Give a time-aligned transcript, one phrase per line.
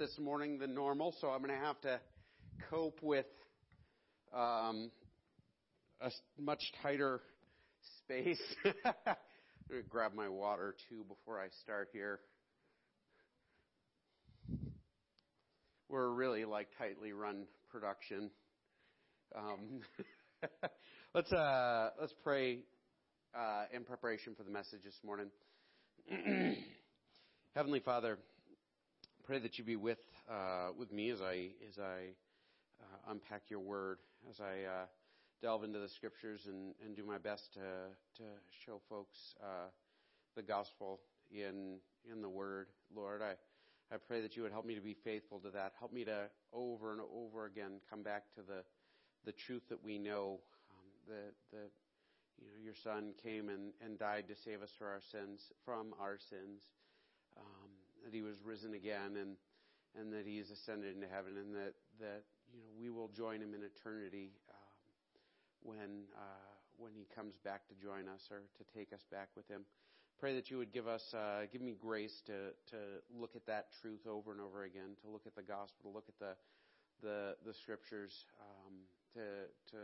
[0.00, 2.00] this morning than normal, so I'm going to have to
[2.70, 3.26] cope with
[4.34, 4.90] um,
[6.00, 7.20] a much tighter
[7.98, 8.40] space.
[8.64, 8.72] I'm
[9.68, 12.20] going to grab my water too before I start here.
[15.90, 18.30] We're really like tightly run production.
[19.36, 19.80] Um,
[21.14, 22.60] let's uh, let's pray
[23.38, 25.26] uh, in preparation for the message this morning.
[27.54, 28.16] Heavenly Father,
[29.24, 29.98] pray that you be with
[30.30, 32.14] uh, with me as I as I
[32.80, 34.86] uh, unpack your word, as I uh,
[35.42, 37.60] delve into the scriptures and, and do my best to
[38.16, 38.28] to
[38.64, 39.68] show folks uh,
[40.36, 41.78] the gospel in
[42.10, 42.68] in the word.
[42.94, 43.34] Lord, I
[43.94, 45.72] I pray that you would help me to be faithful to that.
[45.78, 48.64] Help me to over and over again come back to the
[49.24, 51.70] the truth that we know um, that that
[52.38, 55.94] you know your son came and, and died to save us for our sins from
[56.00, 56.62] our sins
[58.04, 59.36] that he was risen again and
[59.98, 63.40] and that he is ascended into heaven and that that you know we will join
[63.40, 64.76] him in eternity um,
[65.62, 69.46] when uh, when he comes back to join us or to take us back with
[69.48, 69.62] him.
[70.18, 72.78] Pray that you would give us uh, give me grace to to
[73.12, 76.08] look at that truth over and over again to look at the gospel to look
[76.08, 76.34] at the
[77.02, 78.74] the the scriptures um,
[79.14, 79.78] to to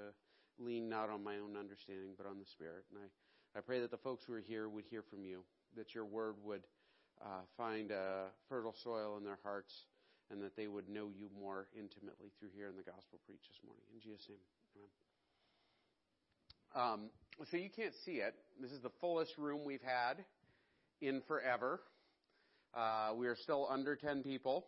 [0.59, 2.85] lean not on my own understanding but on the spirit.
[2.91, 5.43] And I I pray that the folks who are here would hear from you
[5.77, 6.63] that your word would
[7.23, 7.93] uh, find
[8.49, 9.73] fertile soil in their hearts
[10.31, 13.61] and that they would know you more intimately through here in the gospel preach this
[13.65, 13.85] morning.
[13.95, 14.39] In Jesus' name,
[14.77, 14.91] amen.
[16.75, 17.11] Um,
[17.51, 18.35] so you can't see it.
[18.61, 20.25] This is the fullest room we've had
[21.01, 21.81] in forever.
[22.75, 24.67] Uh, we are still under 10 people,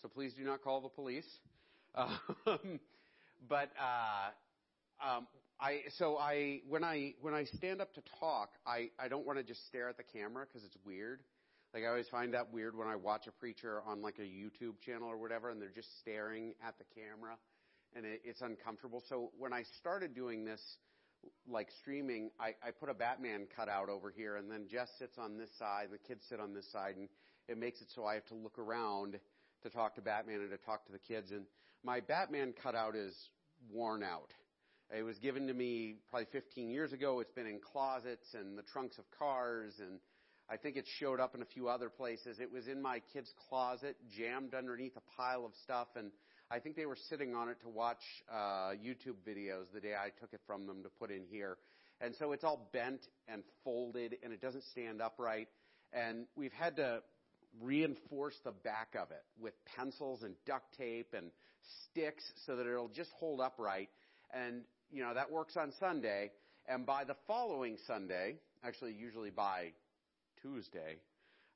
[0.00, 1.28] so please do not call the police.
[1.96, 2.80] Um,
[3.48, 4.30] but uh,
[5.00, 5.28] um,
[5.60, 9.38] I so I when I when I stand up to talk, I I don't want
[9.38, 11.20] to just stare at the camera because it's weird.
[11.74, 14.80] Like I always find that weird when I watch a preacher on like a YouTube
[14.86, 17.36] channel or whatever, and they're just staring at the camera,
[17.96, 19.02] and it, it's uncomfortable.
[19.08, 20.60] So when I started doing this,
[21.48, 25.36] like streaming, I, I put a Batman cutout over here, and then Jess sits on
[25.36, 27.08] this side, and the kids sit on this side, and
[27.48, 29.18] it makes it so I have to look around
[29.64, 31.32] to talk to Batman and to talk to the kids.
[31.32, 31.44] And
[31.82, 33.16] my Batman cutout is
[33.68, 34.30] worn out.
[34.96, 37.18] It was given to me probably 15 years ago.
[37.18, 39.98] It's been in closets and the trunks of cars and
[40.50, 42.38] I think it showed up in a few other places.
[42.38, 46.10] It was in my kid's closet, jammed underneath a pile of stuff, and
[46.50, 50.10] I think they were sitting on it to watch uh, YouTube videos the day I
[50.20, 51.56] took it from them to put in here.
[52.00, 55.48] And so it's all bent and folded, and it doesn't stand upright.
[55.92, 57.02] And we've had to
[57.62, 61.30] reinforce the back of it with pencils and duct tape and
[61.90, 63.88] sticks so that it'll just hold upright.
[64.32, 66.30] And, you know, that works on Sunday.
[66.68, 69.72] And by the following Sunday, actually usually by
[70.44, 70.96] Tuesday,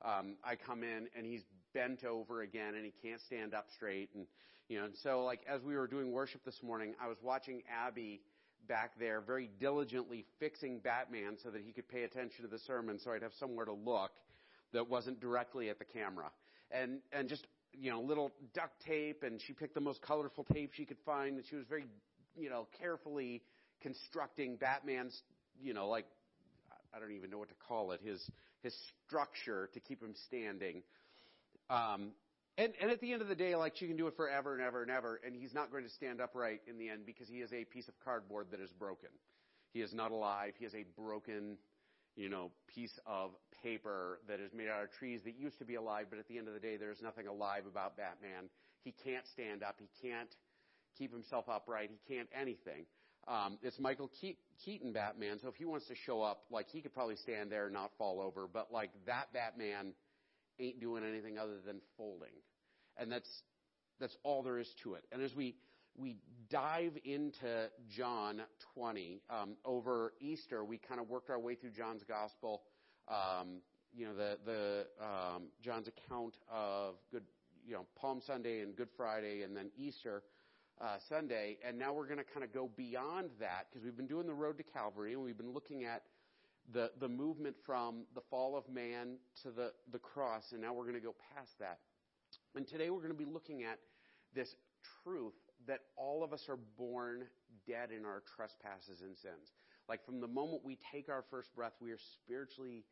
[0.02, 1.42] um, I come in and he's
[1.74, 4.08] bent over again and he can't stand up straight.
[4.14, 4.26] And,
[4.68, 7.62] you know, and so like as we were doing worship this morning, I was watching
[7.70, 8.22] Abby
[8.66, 12.98] back there very diligently fixing Batman so that he could pay attention to the sermon
[12.98, 14.12] so I'd have somewhere to look
[14.72, 16.30] that wasn't directly at the camera.
[16.70, 20.72] And, and just, you know, little duct tape and she picked the most colorful tape
[20.72, 21.84] she could find and she was very,
[22.38, 23.42] you know, carefully
[23.82, 25.22] constructing Batman's,
[25.60, 26.06] you know, like
[26.94, 28.22] I don't even know what to call it, his
[28.62, 28.74] his
[29.06, 30.82] structure to keep him standing.
[31.70, 32.12] Um,
[32.56, 34.62] and, and at the end of the day, like she can do it forever and
[34.62, 37.36] ever and ever, and he's not going to stand upright in the end because he
[37.36, 39.10] is a piece of cardboard that is broken.
[39.72, 40.54] He is not alive.
[40.58, 41.56] He is a broken,
[42.16, 43.30] you know, piece of
[43.62, 46.38] paper that is made out of trees that used to be alive, but at the
[46.38, 48.50] end of the day, there's nothing alive about Batman.
[48.82, 49.76] He can't stand up.
[49.78, 50.34] He can't
[50.96, 51.90] keep himself upright.
[51.90, 52.86] He can't anything.
[53.28, 54.10] Um, it's Michael
[54.64, 57.66] Keaton Batman, so if he wants to show up, like he could probably stand there
[57.66, 59.92] and not fall over, but like that Batman
[60.58, 62.32] ain't doing anything other than folding,
[62.96, 63.28] and that's
[64.00, 65.04] that's all there is to it.
[65.12, 65.56] And as we
[65.94, 66.16] we
[66.50, 68.40] dive into John
[68.74, 72.62] 20 um, over Easter, we kind of worked our way through John's Gospel.
[73.08, 73.60] Um,
[73.94, 77.24] you know the the um, John's account of good
[77.66, 80.22] you know Palm Sunday and Good Friday and then Easter
[80.80, 84.06] uh, Sunday, and now we're going to kind of go beyond that because we've been
[84.06, 86.02] doing the road to Calvary and we've been looking at
[86.72, 90.84] the the movement from the fall of man to the the cross, and now we're
[90.84, 91.78] going to go past that.
[92.54, 93.78] And today we're going to be looking at
[94.34, 94.54] this
[95.02, 95.34] truth
[95.66, 97.24] that all of us are born
[97.66, 99.52] dead in our trespasses and sins.
[99.88, 102.84] Like from the moment we take our first breath, we are spiritually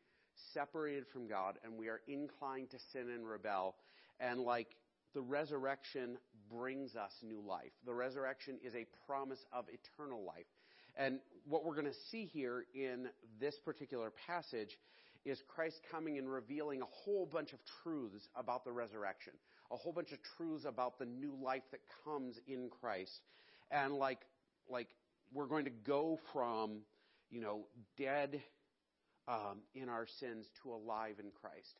[0.53, 3.75] separated from God and we are inclined to sin and rebel.
[4.19, 4.75] And like
[5.13, 6.17] the resurrection
[6.51, 7.71] brings us new life.
[7.85, 10.45] The resurrection is a promise of eternal life.
[10.95, 13.07] And what we're going to see here in
[13.39, 14.77] this particular passage
[15.25, 19.33] is Christ coming and revealing a whole bunch of truths about the resurrection.
[19.71, 23.21] a whole bunch of truths about the new life that comes in Christ.
[23.71, 24.19] And like,
[24.69, 24.87] like,
[25.33, 26.79] we're going to go from,
[27.29, 27.65] you know,
[27.97, 28.41] dead
[29.27, 31.75] um, in our sins to alive in Christ.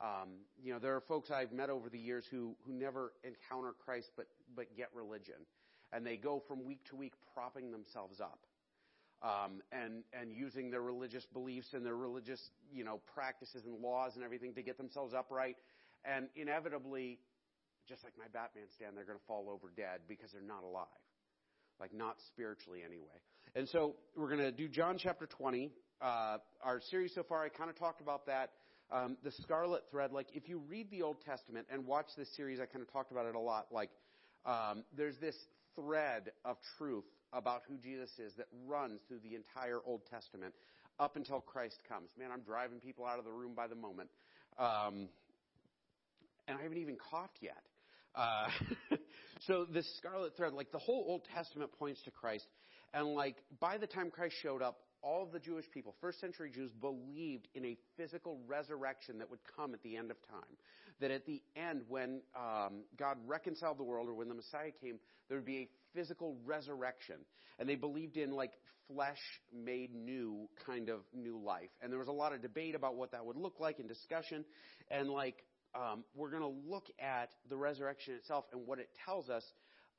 [0.00, 0.30] Um,
[0.62, 4.10] you know, there are folks I've met over the years who, who never encounter Christ
[4.16, 4.26] but,
[4.56, 5.46] but get religion.
[5.92, 8.40] And they go from week to week propping themselves up.
[9.22, 12.40] Um, and, and using their religious beliefs and their religious,
[12.72, 15.56] you know, practices and laws and everything to get themselves upright.
[16.06, 17.18] And inevitably,
[17.86, 20.86] just like my Batman stand, they're going to fall over dead because they're not alive.
[21.78, 23.20] Like, not spiritually anyway.
[23.54, 25.70] And so, we're going to do John chapter 20.
[26.00, 28.52] Uh, our series so far, I kind of talked about that.
[28.92, 32.58] Um, the scarlet thread, like if you read the Old Testament and watch this series,
[32.60, 33.66] I kind of talked about it a lot.
[33.70, 33.90] Like
[34.44, 35.36] um, there's this
[35.76, 40.54] thread of truth about who Jesus is that runs through the entire Old Testament
[40.98, 42.10] up until Christ comes.
[42.18, 44.10] Man, I'm driving people out of the room by the moment.
[44.58, 45.08] Um,
[46.48, 47.62] and I haven't even coughed yet.
[48.14, 48.48] Uh,
[49.46, 52.46] so this scarlet thread, like the whole Old Testament points to Christ.
[52.92, 56.50] And like by the time Christ showed up, all of the Jewish people, first century
[56.50, 60.56] Jews, believed in a physical resurrection that would come at the end of time.
[61.00, 64.98] That at the end, when um, God reconciled the world, or when the Messiah came,
[65.28, 67.16] there would be a physical resurrection.
[67.58, 68.52] And they believed in like
[68.86, 69.20] flesh
[69.54, 71.70] made new kind of new life.
[71.80, 74.44] And there was a lot of debate about what that would look like and discussion.
[74.90, 75.44] And like,
[75.74, 79.44] um, we're going to look at the resurrection itself and what it tells us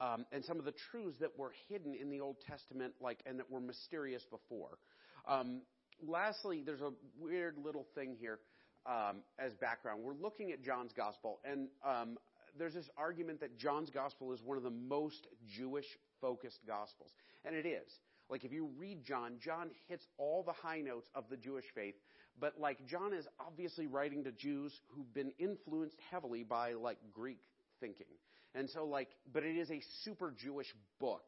[0.02, 3.40] um, and some of the truths that were hidden in the Old Testament, like, and
[3.40, 4.80] that were mysterious before.
[5.28, 5.62] Um,
[6.06, 8.40] lastly, there's a weird little thing here
[8.88, 10.02] um, as background.
[10.04, 12.18] We're looking at John's Gospel, and um,
[12.58, 15.86] there's this argument that John's Gospel is one of the most Jewish
[16.20, 17.12] focused Gospels.
[17.46, 17.92] And it is.
[18.28, 21.96] Like, if you read John, John hits all the high notes of the Jewish faith,
[22.40, 27.42] but like, John is obviously writing to Jews who've been influenced heavily by like Greek
[27.80, 28.08] thinking.
[28.56, 30.68] And so, like, but it is a super Jewish
[31.00, 31.24] book.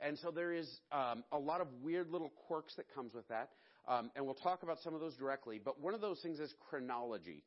[0.00, 3.50] And so there is um, a lot of weird little quirks that comes with that.
[3.88, 5.60] Um, and we'll talk about some of those directly.
[5.64, 7.42] But one of those things is chronology.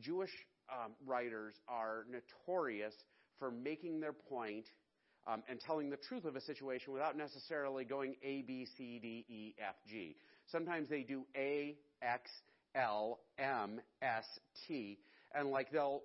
[0.00, 0.30] Jewish
[0.70, 2.94] um, writers are notorious
[3.38, 4.66] for making their point
[5.26, 9.24] um, and telling the truth of a situation without necessarily going A, B, C, D,
[9.28, 10.16] E, F, G.
[10.50, 12.30] Sometimes they do A, X,
[12.74, 14.24] L, M, S,
[14.66, 14.98] T,
[15.34, 16.02] and like they'll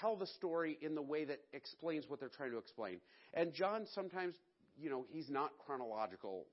[0.00, 3.00] tell the story in the way that explains what they're trying to explain.
[3.34, 4.34] And John sometimes,
[4.76, 6.46] you know, he's not chronological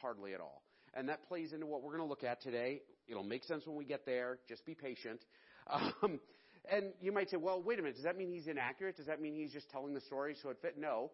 [0.00, 0.62] hardly at all.
[0.94, 2.82] And that plays into what we're going to look at today.
[3.08, 4.38] It'll make sense when we get there.
[4.48, 5.20] Just be patient.
[5.70, 6.20] Um,
[6.70, 7.94] and you might say, well, wait a minute.
[7.94, 8.96] Does that mean he's inaccurate?
[8.96, 10.76] Does that mean he's just telling the story so it fit?
[10.78, 11.10] No.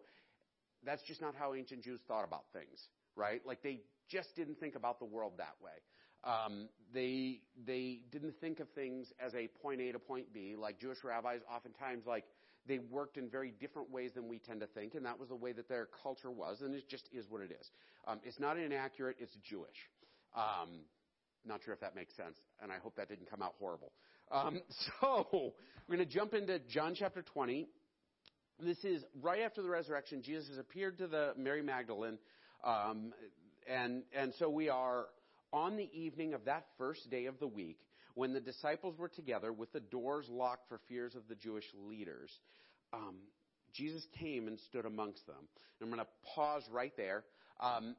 [0.85, 2.79] That's just not how ancient Jews thought about things,
[3.15, 3.41] right?
[3.45, 5.71] Like they just didn't think about the world that way.
[6.23, 10.55] Um, they they didn't think of things as a point A to point B.
[10.57, 12.25] Like Jewish rabbis, oftentimes like
[12.67, 15.35] they worked in very different ways than we tend to think, and that was the
[15.35, 17.69] way that their culture was, and it just is what it is.
[18.07, 19.89] Um, it's not inaccurate; it's Jewish.
[20.35, 20.81] Um,
[21.45, 23.91] not sure if that makes sense, and I hope that didn't come out horrible.
[24.31, 24.61] Um,
[25.01, 25.53] so
[25.87, 27.67] we're going to jump into John chapter 20.
[28.61, 30.21] This is right after the resurrection.
[30.21, 32.17] Jesus has appeared to the Mary Magdalene,
[32.63, 33.13] um,
[33.67, 35.05] and and so we are
[35.53, 37.79] on the evening of that first day of the week,
[38.15, 42.29] when the disciples were together with the doors locked for fears of the Jewish leaders,
[42.91, 43.15] um,
[43.73, 45.35] Jesus came and stood amongst them.
[45.79, 47.23] And I'm going to pause right there.
[47.59, 47.95] Um,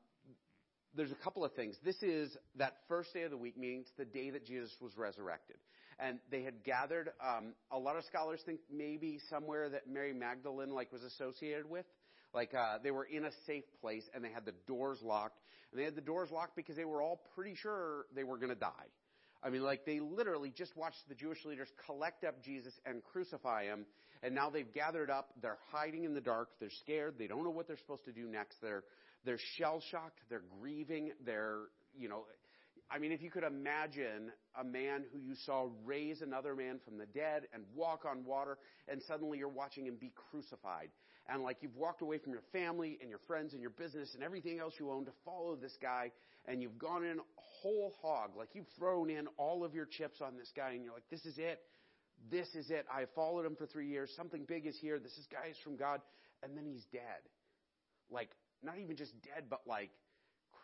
[0.95, 1.77] there's a couple of things.
[1.85, 4.97] This is that first day of the week, meaning it's the day that Jesus was
[4.97, 5.57] resurrected.
[5.99, 10.71] And they had gathered, um, a lot of scholars think maybe somewhere that Mary Magdalene
[10.71, 11.85] like was associated with.
[12.35, 15.41] Like uh, they were in a safe place and they had the doors locked.
[15.73, 18.51] And they had the doors locked because they were all pretty sure they were going
[18.51, 18.89] to die.
[19.43, 23.65] I mean, like they literally just watched the Jewish leaders collect up Jesus and crucify
[23.65, 23.87] him.
[24.23, 25.31] And now they've gathered up.
[25.41, 26.51] They're hiding in the dark.
[26.61, 27.15] They're scared.
[27.19, 28.57] They don't know what they're supposed to do next.
[28.61, 28.85] They're,
[29.25, 30.21] they're shell shocked.
[30.29, 31.13] They're grieving.
[31.25, 31.61] They're,
[31.99, 32.25] you know,
[32.91, 36.99] I mean, if you could imagine a man who you saw raise another man from
[36.99, 38.59] the dead and walk on water,
[38.89, 40.89] and suddenly you're watching him be crucified
[41.29, 44.23] and like you've walked away from your family and your friends and your business and
[44.23, 46.11] everything else you own to follow this guy
[46.47, 48.31] and you've gone in whole hog.
[48.37, 51.25] Like you've thrown in all of your chips on this guy and you're like this
[51.25, 51.61] is it.
[52.31, 52.87] This is it.
[52.93, 54.11] I followed him for three years.
[54.17, 54.99] Something big is here.
[54.99, 56.01] This is guy is from god.
[56.43, 57.23] And then he's dead.
[58.11, 58.31] Like
[58.63, 59.91] not even just dead but like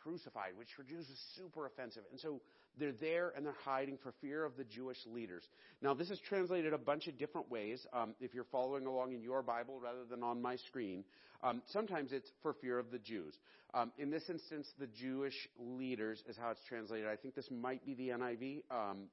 [0.06, 2.04] crucified, which for Jews is super offensive.
[2.12, 2.40] And so
[2.78, 5.42] they're there and they're hiding for fear of the Jewish leaders.
[5.82, 7.84] Now, this is translated a bunch of different ways.
[7.92, 11.04] Um, if you're following along in your Bible rather than on my screen,
[11.42, 13.34] um, sometimes it's for fear of the Jews.
[13.74, 17.08] Um, in this instance, the Jewish leaders is how it's translated.
[17.08, 18.62] I think this might be the NIV.
[18.70, 19.08] Um,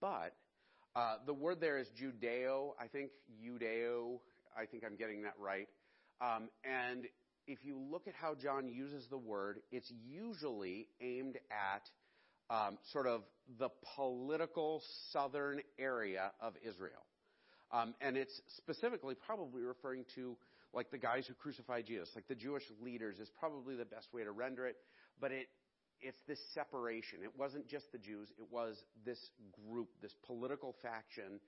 [0.00, 0.34] but
[0.96, 2.72] Uh, the word there is Judeo.
[2.80, 3.10] I think
[3.44, 4.18] Judeo.
[4.56, 5.68] I think I'm getting that right.
[6.20, 7.04] Um, and
[7.48, 11.82] if you look at how John uses the word, it's usually aimed at
[12.54, 13.22] um, sort of
[13.58, 17.04] the political southern area of Israel.
[17.72, 20.36] Um, and it's specifically probably referring to
[20.74, 24.24] like the guys who crucified Jesus, like the Jewish leaders is probably the best way
[24.24, 24.76] to render it.
[25.18, 25.48] But it,
[26.00, 27.20] it's this separation.
[27.24, 29.18] It wasn't just the Jews, it was this
[29.68, 31.40] group, this political faction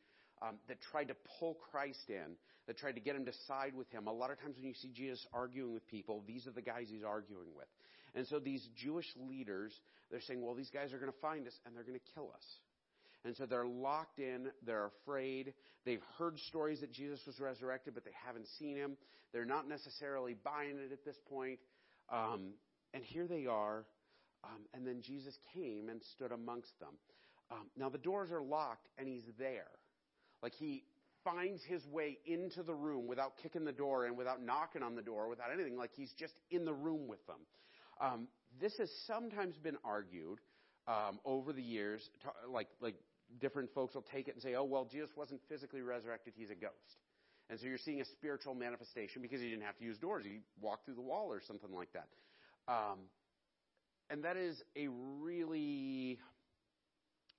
[0.43, 3.91] um, that tried to pull Christ in, that tried to get him to side with
[3.91, 4.07] him.
[4.07, 6.87] A lot of times when you see Jesus arguing with people, these are the guys
[6.89, 7.67] he's arguing with.
[8.15, 9.73] And so these Jewish leaders,
[10.11, 12.31] they're saying, well, these guys are going to find us and they're going to kill
[12.35, 12.45] us.
[13.25, 15.53] And so they're locked in, they're afraid.
[15.85, 18.97] They've heard stories that Jesus was resurrected, but they haven't seen him.
[19.33, 21.59] They're not necessarily buying it at this point.
[22.11, 22.55] Um,
[22.95, 23.85] and here they are.
[24.43, 26.95] Um, and then Jesus came and stood amongst them.
[27.51, 29.69] Um, now the doors are locked, and he's there.
[30.43, 30.85] Like he
[31.25, 35.03] finds his way into the room without kicking the door and without knocking on the
[35.03, 35.77] door, without anything.
[35.77, 37.41] Like he's just in the room with them.
[38.01, 38.29] Um,
[38.61, 40.39] this has sometimes been argued
[40.89, 42.95] um, over the years, to, like like
[43.41, 46.55] different folks will take it and say, "Oh well, Jesus wasn't physically resurrected; he's a
[46.55, 46.75] ghost."
[47.49, 50.39] And so you're seeing a spiritual manifestation because he didn't have to use doors; he
[50.61, 52.09] walked through the wall or something like that.
[52.67, 52.99] Um,
[54.09, 56.19] and that is a really,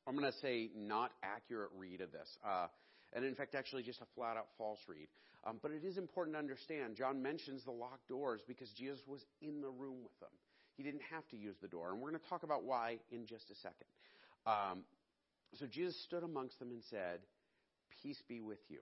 [0.08, 2.30] I'm going to say, not accurate read of this.
[2.46, 2.68] Uh,
[3.14, 5.08] and in fact, actually, just a flat out false read.
[5.46, 6.96] Um, but it is important to understand.
[6.96, 10.30] John mentions the locked doors because Jesus was in the room with them.
[10.78, 11.92] He didn't have to use the door.
[11.92, 13.88] And we're going to talk about why in just a second.
[14.46, 14.84] Um,
[15.56, 17.20] so Jesus stood amongst them and said,
[18.02, 18.80] Peace be with you.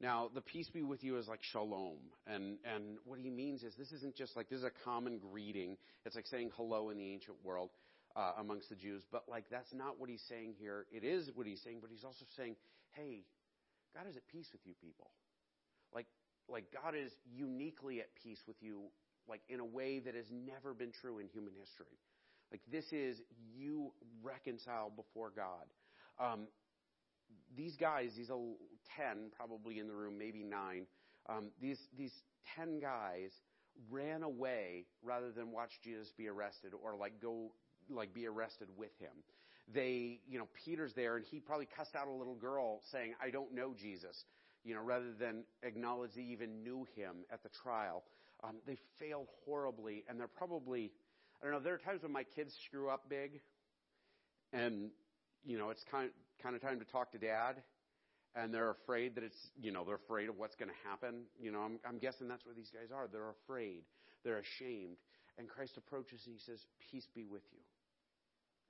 [0.00, 1.98] Now, the peace be with you is like shalom.
[2.26, 5.76] And, and what he means is this isn't just like, this is a common greeting.
[6.06, 7.70] It's like saying hello in the ancient world
[8.16, 9.02] uh, amongst the Jews.
[9.12, 10.86] But like, that's not what he's saying here.
[10.90, 12.56] It is what he's saying, but he's also saying,
[12.92, 13.24] hey,
[13.94, 15.10] God is at peace with you people.
[15.94, 16.06] Like,
[16.48, 18.82] like God is uniquely at peace with you,
[19.28, 21.98] like in a way that has never been true in human history.
[22.50, 23.22] Like this is
[23.56, 23.92] you
[24.22, 25.66] reconciled before God.
[26.18, 26.48] Um,
[27.56, 28.30] these guys, these
[28.96, 30.86] ten probably in the room, maybe nine.
[31.28, 32.12] Um, these these
[32.56, 33.30] ten guys
[33.88, 37.52] ran away rather than watch Jesus be arrested or like go
[37.88, 39.22] like be arrested with him.
[39.72, 43.30] They, you know, Peter's there and he probably cussed out a little girl saying, "I
[43.30, 44.24] don't know Jesus,"
[44.64, 48.02] you know, rather than acknowledge they even knew him at the trial.
[48.42, 50.90] Um, they failed horribly, and they're probably,
[51.40, 51.60] I don't know.
[51.60, 53.40] There are times when my kids screw up big,
[54.52, 54.90] and
[55.44, 56.10] you know, it's kind
[56.42, 57.62] kind of time to talk to dad,
[58.34, 61.24] and they're afraid that it's, you know, they're afraid of what's going to happen.
[61.40, 63.08] You know, I'm, I'm guessing that's where these guys are.
[63.08, 63.82] They're afraid,
[64.24, 64.96] they're ashamed,
[65.38, 67.60] and Christ approaches and he says, "Peace be with you."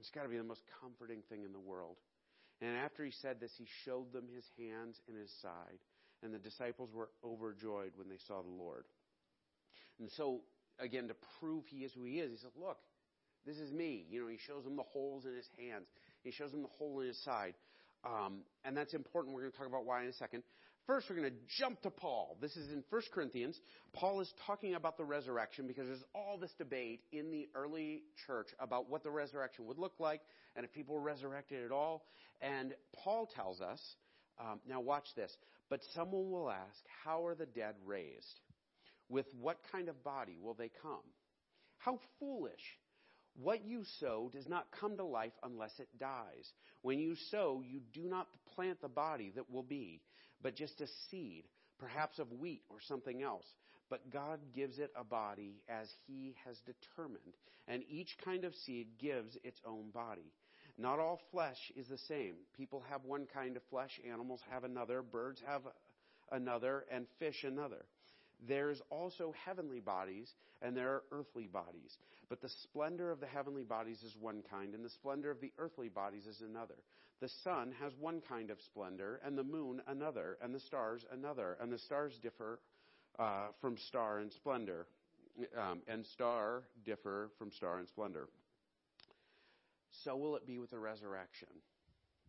[0.01, 1.97] It's got to be the most comforting thing in the world.
[2.61, 5.79] And after he said this, he showed them his hands and his side,
[6.23, 8.85] and the disciples were overjoyed when they saw the Lord.
[9.99, 10.41] And so,
[10.79, 12.79] again, to prove he is who he is, he says, "Look,
[13.47, 15.87] this is me." You know, he shows them the holes in his hands.
[16.23, 17.55] He shows them the hole in his side.
[18.05, 19.35] Um, and that's important.
[19.35, 20.43] We're going to talk about why in a second.
[20.87, 22.37] First, we're going to jump to Paul.
[22.41, 23.59] This is in 1 Corinthians.
[23.93, 28.49] Paul is talking about the resurrection because there's all this debate in the early church
[28.59, 30.21] about what the resurrection would look like
[30.57, 32.07] and if people were resurrected at all.
[32.41, 33.81] And Paul tells us,
[34.41, 35.37] um, now watch this,
[35.69, 38.41] but someone will ask, How are the dead raised?
[39.09, 41.05] With what kind of body will they come?
[41.79, 42.79] How foolish!
[43.35, 46.53] What you sow does not come to life unless it dies.
[46.83, 50.01] When you sow, you do not plant the body that will be,
[50.43, 51.45] but just a seed,
[51.79, 53.47] perhaps of wheat or something else.
[53.89, 57.35] But God gives it a body as He has determined,
[57.67, 60.33] and each kind of seed gives its own body.
[60.79, 62.35] Not all flesh is the same.
[62.57, 65.63] People have one kind of flesh, animals have another, birds have
[66.31, 67.85] another, and fish another.
[68.49, 70.33] There's also heavenly bodies
[70.63, 71.97] and there are earthly bodies.
[72.29, 75.53] But the splendor of the heavenly bodies is one kind, and the splendor of the
[75.59, 76.77] earthly bodies is another.
[77.21, 81.57] The sun has one kind of splendor, and the moon another, and the stars another.
[81.61, 82.61] And the stars differ
[83.19, 84.87] uh, from star in splendor,
[85.57, 88.29] um, and star differ from star in splendor.
[90.05, 91.49] So will it be with the resurrection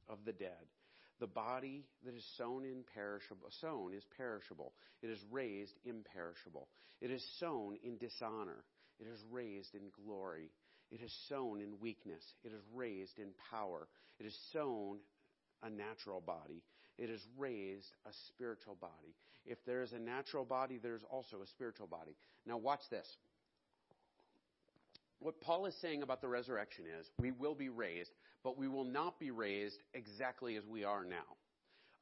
[0.10, 0.67] of the dead.
[1.19, 2.65] The body that is sown
[3.62, 4.74] sown is perishable.
[5.01, 6.67] It is raised imperishable.
[7.00, 8.63] It is sown in dishonor.
[9.00, 10.50] It is raised in glory.
[10.91, 12.24] It is sown in weakness.
[12.43, 13.88] It is raised in power.
[14.19, 14.98] It is sown
[15.63, 16.63] a natural body.
[16.98, 19.15] It is raised a spiritual body.
[19.45, 22.15] If there is a natural body, there's also a spiritual body.
[22.45, 23.07] Now watch this.
[25.19, 28.12] What Paul is saying about the resurrection is we will be raised,
[28.43, 31.38] but we will not be raised exactly as we are now.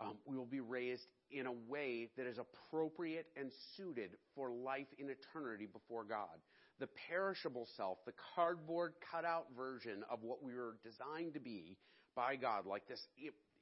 [0.01, 4.87] Um, we will be raised in a way that is appropriate and suited for life
[4.97, 6.39] in eternity before God.
[6.79, 11.77] The perishable self, the cardboard cutout version of what we were designed to be
[12.15, 13.05] by God, like this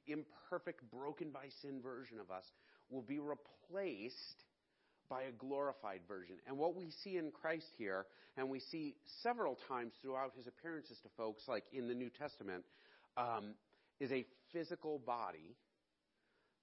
[0.06, 2.44] imperfect, broken by sin version of us,
[2.90, 4.44] will be replaced
[5.10, 6.36] by a glorified version.
[6.46, 8.06] And what we see in Christ here,
[8.36, 12.64] and we see several times throughout his appearances to folks, like in the New Testament,
[13.16, 13.54] um,
[14.00, 15.56] is a physical body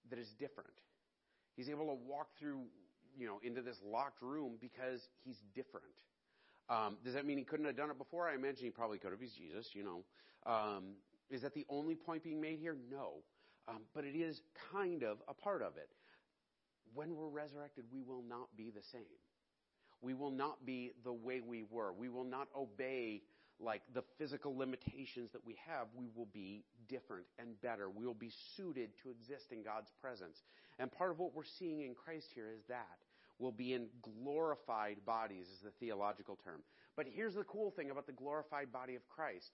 [0.09, 0.69] that is different.
[1.55, 2.62] He's able to walk through,
[3.17, 5.85] you know, into this locked room because he's different.
[6.69, 8.27] Um, does that mean he couldn't have done it before?
[8.27, 9.19] I imagine he probably could have.
[9.19, 10.03] He's Jesus, you know.
[10.45, 10.95] Um,
[11.29, 12.75] is that the only point being made here?
[12.91, 13.13] No.
[13.67, 14.41] Um, but it is
[14.72, 15.89] kind of a part of it
[16.95, 19.01] when we're resurrected, we will not be the same.
[20.01, 21.93] We will not be the way we were.
[21.93, 23.22] We will not obey
[23.60, 25.88] like the physical limitations that we have.
[25.95, 27.89] We will be different and better.
[27.89, 30.38] We will be suited to exist in God's presence.
[30.79, 33.00] And part of what we're seeing in Christ here is that.
[33.39, 36.62] We'll be in glorified bodies, is the theological term.
[36.96, 39.51] But here's the cool thing about the glorified body of Christ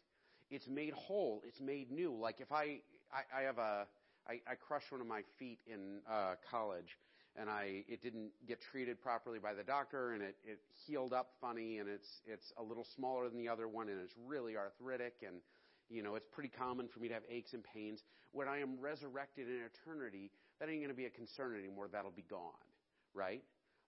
[0.49, 2.13] it's made whole, it's made new.
[2.13, 3.87] Like if I, I, I have a,
[4.27, 6.97] I, I crushed one of my feet in uh, college
[7.35, 11.31] and I it didn't get treated properly by the doctor, and it it healed up
[11.39, 15.23] funny, and it's it's a little smaller than the other one, and it's really arthritic,
[15.25, 15.37] and
[15.89, 18.03] you know it's pretty common for me to have aches and pains.
[18.33, 21.87] When I am resurrected in eternity, that ain't going to be a concern anymore.
[21.91, 22.51] That'll be gone,
[23.13, 23.41] right?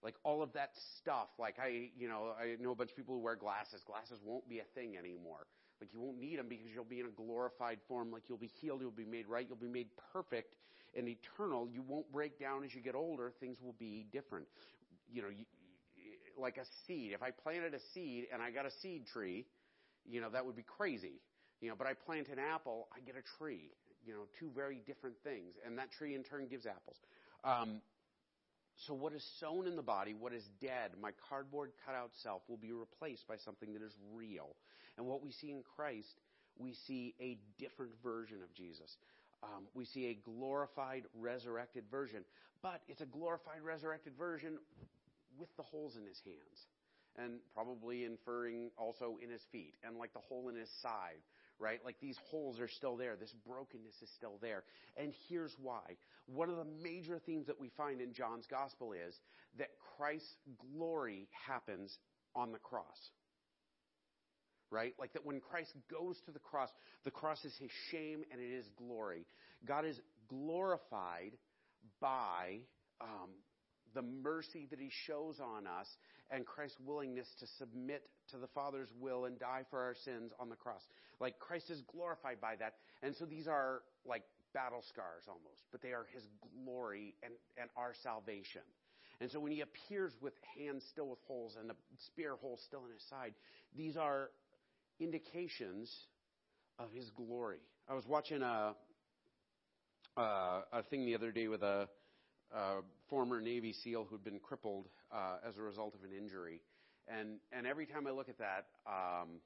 [0.04, 1.28] Like all of that stuff.
[1.38, 3.82] Like I, you know, I know a bunch of people who wear glasses.
[3.86, 5.46] Glasses won't be a thing anymore.
[5.80, 8.12] Like you won't need them because you'll be in a glorified form.
[8.12, 10.54] Like you'll be healed, you'll be made right, you'll be made perfect
[10.94, 11.66] and eternal.
[11.72, 13.32] You won't break down as you get older.
[13.40, 14.46] Things will be different.
[15.10, 15.44] You know, you,
[16.38, 17.12] like a seed.
[17.12, 19.46] If I planted a seed and I got a seed tree,
[20.08, 21.20] you know, that would be crazy.
[21.60, 23.70] You know, but I plant an apple, I get a tree.
[24.06, 25.54] You know, two very different things.
[25.64, 26.96] And that tree in turn gives apples.
[27.42, 27.80] Um,
[28.76, 32.56] so what is sown in the body, what is dead, my cardboard cutout self, will
[32.56, 34.56] be replaced by something that is real.
[34.96, 36.20] And what we see in Christ,
[36.58, 38.96] we see a different version of Jesus
[39.44, 42.24] um, we see a glorified, resurrected version.
[42.62, 44.58] But it's a glorified, resurrected version
[45.38, 46.58] with the holes in his hands.
[47.16, 51.22] And probably inferring also in his feet and like the hole in his side,
[51.58, 51.80] right?
[51.84, 53.16] Like these holes are still there.
[53.16, 54.64] This brokenness is still there.
[54.96, 55.96] And here's why.
[56.26, 59.14] One of the major themes that we find in John's gospel is
[59.58, 60.34] that Christ's
[60.76, 61.96] glory happens
[62.34, 62.98] on the cross
[64.70, 64.94] right?
[64.98, 66.68] Like that when Christ goes to the cross,
[67.04, 69.24] the cross is his shame and it is glory.
[69.64, 71.32] God is glorified
[72.00, 72.58] by
[73.00, 73.30] um,
[73.94, 75.86] the mercy that he shows on us
[76.30, 80.48] and Christ's willingness to submit to the Father's will and die for our sins on
[80.48, 80.82] the cross.
[81.20, 82.74] Like Christ is glorified by that.
[83.02, 86.22] And so these are like battle scars almost, but they are his
[86.64, 88.62] glory and, and our salvation.
[89.20, 91.74] And so when he appears with hands still with holes and a
[92.06, 93.34] spear hole still in his side,
[93.76, 94.30] these are
[94.98, 95.92] indications
[96.78, 97.60] of his glory.
[97.88, 98.74] I was watching a
[100.16, 101.88] uh, a thing the other day with a,
[103.08, 106.60] former Navy SEAL who'd been crippled uh, as a result of an injury,
[107.08, 109.40] and and every time I look at that, um,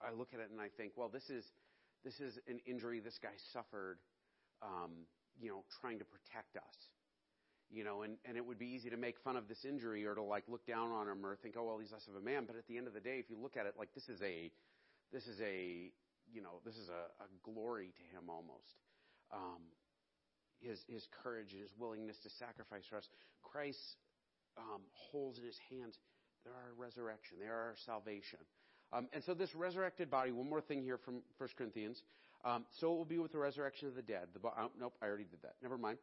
[0.00, 1.44] I look at it and I think, well, this is
[2.04, 3.98] this is an injury this guy suffered,
[4.62, 5.06] um,
[5.40, 6.76] you know, trying to protect us
[7.70, 10.14] you know, and, and it would be easy to make fun of this injury or
[10.14, 12.44] to like look down on him or think, oh well, he's less of a man.
[12.46, 14.20] But at the end of the day, if you look at it, like this is
[14.22, 14.50] a,
[15.12, 15.90] this is a,
[16.32, 18.78] you know, this is a, a glory to him almost.
[19.32, 19.62] Um,
[20.60, 23.08] his his courage and his willingness to sacrifice for us.
[23.42, 23.78] Christ
[24.56, 25.98] um, holes in his hands,
[26.44, 27.38] they're our resurrection.
[27.40, 28.38] They are our salvation.
[28.92, 30.30] Um, and so this resurrected body.
[30.30, 32.02] One more thing here from 1 Corinthians.
[32.44, 34.28] Um, so it will be with the resurrection of the dead.
[34.34, 35.54] The, oh, nope, I already did that.
[35.62, 35.98] Never mind.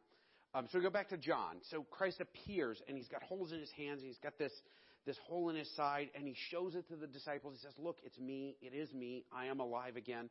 [0.54, 1.56] Um, so we go back to John.
[1.70, 4.52] So Christ appears and he's got holes in his hands and he's got this,
[5.06, 7.54] this hole in his side and he shows it to the disciples.
[7.54, 8.56] He says, look, it's me.
[8.60, 9.24] It is me.
[9.32, 10.28] I am alive again.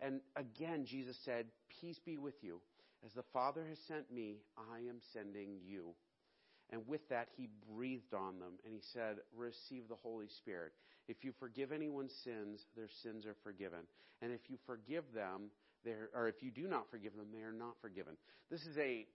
[0.00, 1.46] And again, Jesus said,
[1.80, 2.60] peace be with you.
[3.04, 5.94] As the Father has sent me, I am sending you.
[6.70, 10.72] And with that, he breathed on them and he said, Receive the Holy Spirit.
[11.06, 13.80] If you forgive anyone's sins, their sins are forgiven.
[14.22, 15.50] And if you forgive them,
[16.14, 18.14] or if you do not forgive them, they are not forgiven.
[18.50, 19.06] This is a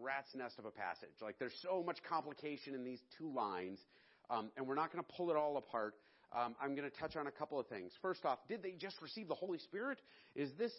[0.00, 1.20] rat's nest of a passage.
[1.20, 3.78] Like there's so much complication in these two lines,
[4.30, 5.94] um, and we're not going to pull it all apart.
[6.34, 7.92] Um, I'm going to touch on a couple of things.
[8.00, 9.98] First off, did they just receive the Holy Spirit?
[10.34, 10.72] Is this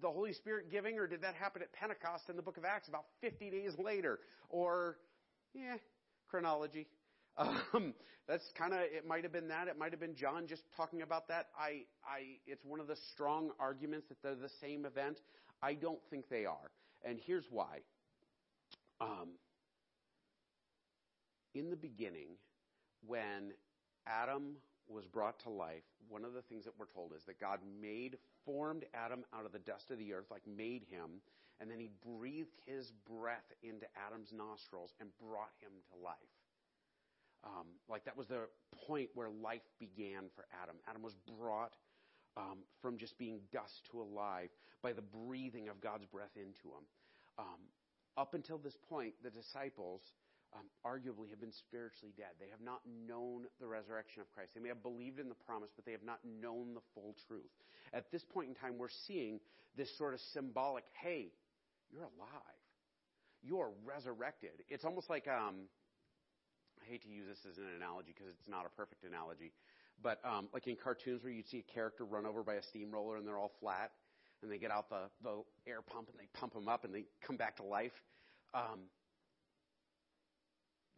[0.00, 2.88] the Holy Spirit giving, or did that happen at Pentecost in the book of Acts
[2.88, 4.18] about 50 days later?
[4.48, 4.96] Or,
[5.54, 5.76] yeah,
[6.28, 6.86] chronology.
[7.72, 7.94] Um,
[8.28, 9.66] that's kind of, it might have been that.
[9.68, 11.46] It might have been John just talking about that.
[11.58, 15.18] I, I, it's one of the strong arguments that they're the same event.
[15.62, 16.70] I don't think they are.
[17.04, 17.78] And here's why.
[19.00, 19.30] Um,
[21.54, 22.28] in the beginning,
[23.06, 23.52] when
[24.06, 24.56] Adam
[24.90, 28.18] was brought to life, one of the things that we're told is that God made,
[28.44, 31.22] formed Adam out of the dust of the earth, like made him,
[31.60, 36.16] and then he breathed his breath into Adam's nostrils and brought him to life.
[37.44, 38.48] Um, like that was the
[38.86, 40.76] point where life began for Adam.
[40.88, 41.74] Adam was brought
[42.36, 44.48] um, from just being dust to alive
[44.82, 46.84] by the breathing of God's breath into him.
[47.38, 47.60] Um,
[48.16, 50.02] up until this point, the disciples
[50.54, 52.34] um, arguably have been spiritually dead.
[52.40, 54.52] They have not known the resurrection of Christ.
[54.54, 57.50] They may have believed in the promise, but they have not known the full truth.
[57.92, 59.40] At this point in time, we're seeing
[59.76, 61.32] this sort of symbolic hey,
[61.90, 62.60] you're alive.
[63.42, 64.64] You are resurrected.
[64.68, 65.66] It's almost like um,
[66.82, 69.52] I hate to use this as an analogy because it's not a perfect analogy,
[70.02, 73.16] but um, like in cartoons where you'd see a character run over by a steamroller
[73.16, 73.92] and they're all flat,
[74.42, 77.04] and they get out the, the air pump and they pump them up and they
[77.26, 77.92] come back to life.
[78.54, 78.88] Um,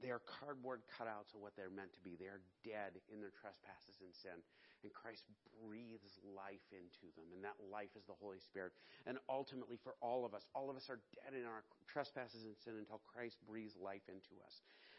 [0.03, 2.19] they are cardboard cutouts of what they're meant to be.
[2.19, 4.43] They are dead in their trespasses and sin.
[4.83, 5.23] And Christ
[5.63, 7.31] breathes life into them.
[7.31, 8.75] And that life is the Holy Spirit.
[9.07, 12.59] And ultimately, for all of us, all of us are dead in our trespasses and
[12.67, 14.55] sin until Christ breathes life into us.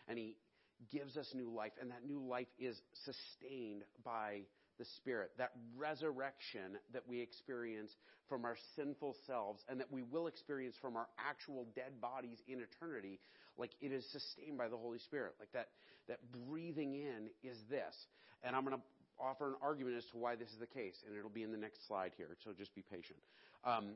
[0.07, 0.39] And He
[0.87, 1.75] gives us new life.
[1.83, 7.91] And that new life is sustained by the Spirit, that resurrection that we experience
[8.27, 12.59] from our sinful selves and that we will experience from our actual dead bodies in
[12.61, 13.19] eternity,
[13.57, 15.33] like it is sustained by the Holy Spirit.
[15.39, 15.69] Like that,
[16.07, 17.95] that breathing in is this.
[18.43, 18.83] And I'm going to
[19.19, 21.57] offer an argument as to why this is the case, and it'll be in the
[21.57, 23.19] next slide here, so just be patient.
[23.63, 23.95] Um,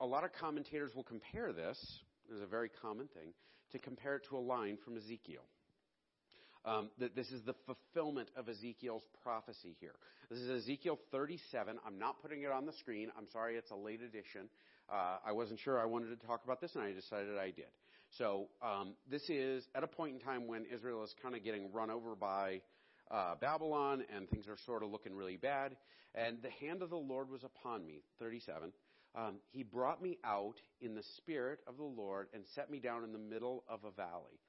[0.00, 1.78] a lot of commentators will compare this,
[2.32, 3.32] is a very common thing,
[3.72, 5.42] to compare it to a line from Ezekiel.
[6.64, 9.94] Um, that this is the fulfillment of Ezekiel's prophecy here.
[10.30, 11.76] This is Ezekiel 37.
[11.84, 13.10] I'm not putting it on the screen.
[13.18, 14.48] I'm sorry, it's a late edition.
[14.88, 17.66] Uh, I wasn't sure I wanted to talk about this, and I decided I did.
[18.18, 21.72] So um, this is at a point in time when Israel is kind of getting
[21.72, 22.60] run over by
[23.10, 25.76] uh, Babylon, and things are sort of looking really bad.
[26.14, 28.02] And the hand of the Lord was upon me.
[28.18, 28.72] 37.
[29.14, 33.04] Um, he brought me out in the spirit of the Lord and set me down
[33.04, 34.40] in the middle of a valley.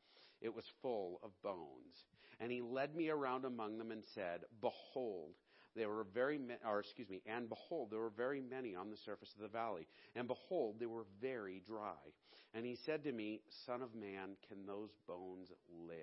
[0.44, 2.06] It was full of bones.
[2.40, 5.32] And he led me around among them and said, Behold,
[5.76, 9.34] there were very or excuse me, and behold, there were very many on the surface
[9.36, 9.88] of the valley.
[10.16, 12.12] And behold, they were very dry.
[12.54, 15.50] And he said to me, Son of man, can those bones
[15.88, 15.98] live?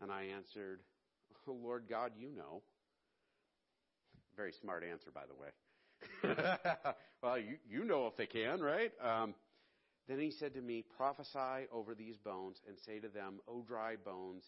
[0.00, 0.80] And I answered,
[1.48, 2.62] Oh, Lord God, you know.
[4.36, 6.34] Very smart answer, by the way.
[7.22, 8.92] well, you, you know if they can, right?
[9.02, 9.34] Um,
[10.08, 13.96] then he said to me, Prophesy over these bones and say to them, O dry
[13.96, 14.44] bones,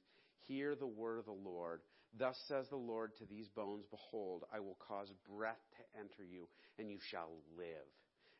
[0.46, 1.80] hear the word of the Lord.
[2.16, 6.48] Thus says the Lord to these bones, Behold, I will cause breath to enter you,
[6.78, 7.66] and you shall live.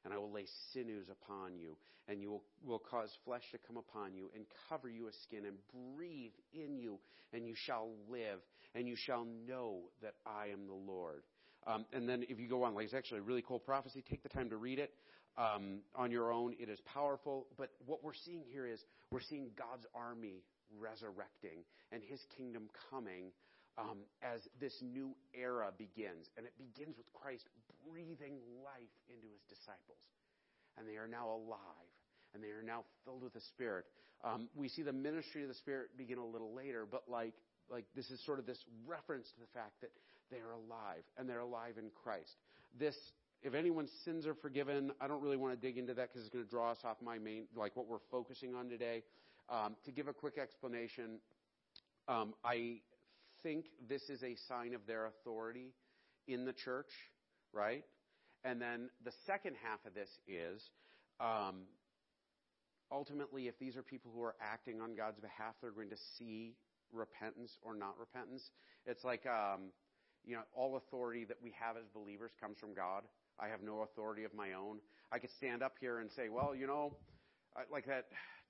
[0.05, 1.77] And I will lay sinews upon you,
[2.09, 5.45] and you will, will cause flesh to come upon you, and cover you with skin,
[5.45, 5.57] and
[5.97, 6.99] breathe in you,
[7.33, 8.39] and you shall live,
[8.75, 11.23] and you shall know that I am the Lord.
[11.67, 14.03] Um, and then if you go on, like it's actually a really cool prophecy.
[14.09, 14.93] Take the time to read it
[15.39, 16.55] um, on your own.
[16.59, 17.47] It is powerful.
[17.57, 20.43] But what we're seeing here is we're seeing God's army
[20.77, 23.33] resurrecting and his kingdom coming
[23.79, 26.29] um, as this new era begins.
[26.37, 27.47] And it begins with Christ
[27.89, 30.03] breathing life into his disciples.
[30.77, 31.95] And they are now alive.
[32.35, 33.87] And they are now filled with the Spirit.
[34.25, 37.35] Um, we see the ministry of the Spirit begin a little later, but like,
[37.71, 39.91] like this is sort of this reference to the fact that
[40.31, 42.35] they are alive and they're alive in Christ.
[42.79, 42.97] This
[43.43, 46.33] if anyone's sins are forgiven, I don't really want to dig into that because it's
[46.33, 49.03] going to draw us off my main, like what we're focusing on today.
[49.49, 51.21] Um, to give a quick explanation,
[52.09, 52.81] um, I
[53.43, 55.73] think this is a sign of their authority
[56.27, 56.91] in the church,
[57.53, 57.85] right?
[58.45, 60.63] And then the second half of this is
[61.21, 61.63] um,
[62.91, 66.55] ultimately, if these are people who are acting on God's behalf, they're going to see
[66.93, 68.51] repentance or not repentance.
[68.87, 69.71] It's like, um,
[70.25, 73.05] you know, all authority that we have as believers comes from God.
[73.41, 74.79] I have no authority of my own.
[75.13, 76.95] I could stand up here and say, well, you know,
[77.73, 78.07] like that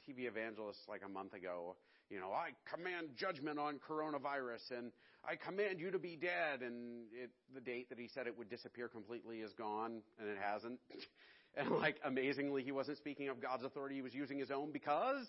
[0.09, 1.77] TV evangelist like a month ago,
[2.11, 4.93] you know, I command judgment on coronavirus and
[5.29, 6.63] I command you to be dead.
[6.63, 10.39] And it, the date that he said it would disappear completely is gone and it
[10.41, 10.81] hasn't.
[11.57, 13.97] and like amazingly, he wasn't speaking of God's authority.
[13.97, 15.27] He was using his own because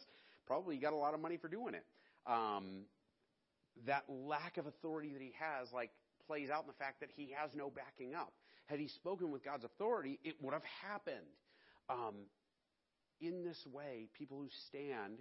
[0.48, 1.86] probably he got a lot of money for doing it.
[2.26, 2.86] Um,
[3.86, 5.92] that lack of authority that he has, like,
[6.28, 8.34] plays out in the fact that he has no backing up.
[8.70, 11.26] Had he spoken with God's authority, it would have happened.
[11.90, 12.30] Um,
[13.20, 15.18] in this way, people who stand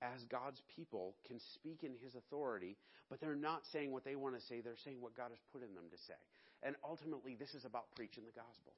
[0.00, 2.78] as God's people can speak in his authority,
[3.10, 5.62] but they're not saying what they want to say, they're saying what God has put
[5.62, 6.18] in them to say.
[6.62, 8.72] And ultimately, this is about preaching the gospel.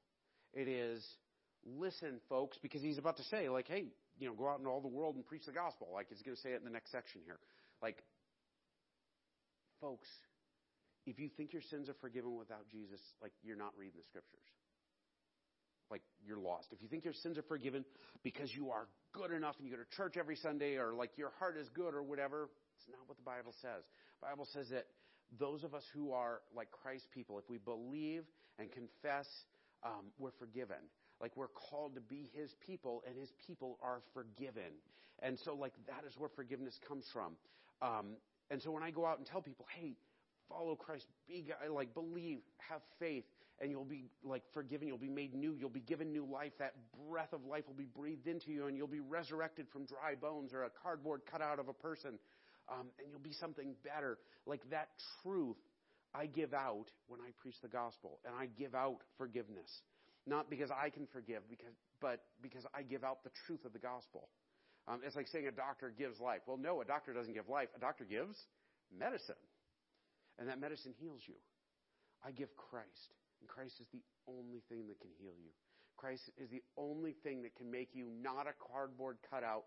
[0.52, 1.06] It is,
[1.64, 3.84] listen, folks, because he's about to say, like, hey,
[4.18, 5.88] you know, go out into all the world and preach the gospel.
[5.94, 7.38] Like he's going to say it in the next section here.
[7.80, 8.02] Like,
[9.80, 10.08] folks,
[11.06, 14.44] if you think your sins are forgiven without Jesus, like you're not reading the scriptures.
[15.90, 16.68] Like you're lost.
[16.72, 17.84] If you think your sins are forgiven
[18.22, 21.30] because you are good enough and you go to church every Sunday or like your
[21.38, 23.84] heart is good or whatever, it's not what the Bible says.
[24.20, 24.86] The Bible says that
[25.38, 28.24] those of us who are like Christ people, if we believe
[28.58, 29.26] and confess,
[29.84, 30.88] um, we're forgiven.
[31.20, 34.72] Like we're called to be His people, and His people are forgiven.
[35.22, 37.36] And so, like that is where forgiveness comes from.
[37.80, 38.16] Um,
[38.50, 39.96] and so, when I go out and tell people, "Hey,
[40.48, 43.24] follow Christ, be like believe, have faith,
[43.60, 44.88] and you'll be like forgiven.
[44.88, 45.54] You'll be made new.
[45.58, 46.52] You'll be given new life.
[46.58, 46.74] That
[47.08, 50.52] breath of life will be breathed into you, and you'll be resurrected from dry bones
[50.52, 52.18] or a cardboard cutout of a person,
[52.68, 54.18] um, and you'll be something better.
[54.46, 54.88] Like that
[55.22, 55.56] truth,
[56.14, 59.82] I give out when I preach the gospel, and I give out forgiveness,
[60.26, 63.78] not because I can forgive, because but because I give out the truth of the
[63.78, 64.28] gospel.
[64.86, 66.40] Um, it's like saying a doctor gives life.
[66.46, 67.68] Well, no, a doctor doesn't give life.
[67.74, 68.36] A doctor gives
[68.96, 69.40] medicine
[70.38, 71.34] and that medicine heals you.
[72.24, 75.50] I give Christ, and Christ is the only thing that can heal you.
[75.96, 79.64] Christ is the only thing that can make you not a cardboard cutout,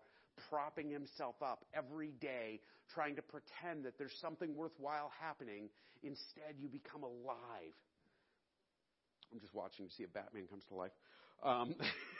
[0.50, 2.60] propping himself up every day,
[2.94, 5.68] trying to pretend that there's something worthwhile happening.
[6.02, 7.74] Instead, you become alive.
[9.32, 10.92] I'm just watching to see if Batman comes to life.
[11.42, 11.74] Um,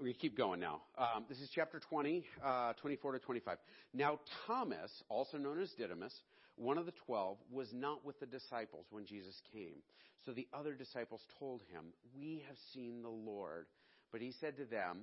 [0.00, 0.80] we keep going now.
[0.96, 3.58] Um, this is chapter 20, uh, 24 to 25.
[3.92, 6.12] Now, Thomas, also known as Didymus,
[6.56, 9.82] one of the twelve, was not with the disciples when Jesus came.
[10.24, 11.84] So the other disciples told him,
[12.16, 13.66] We have seen the Lord.
[14.12, 14.98] But he said to them,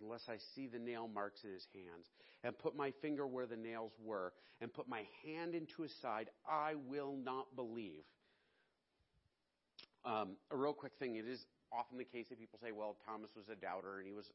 [0.00, 2.06] Unless I see the nail marks in his hands,
[2.44, 6.30] and put my finger where the nails were, and put my hand into his side,
[6.48, 8.04] I will not believe.
[10.04, 13.30] Um, a real quick thing it is often the case that people say, well, Thomas
[13.36, 14.30] was a doubter and he was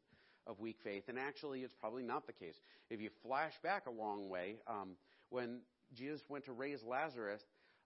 [0.45, 1.03] of weak faith.
[1.07, 2.55] And actually, it's probably not the case.
[2.89, 4.95] If you flash back a long way, um,
[5.29, 5.59] when
[5.95, 7.41] Jesus went to raise Lazarus,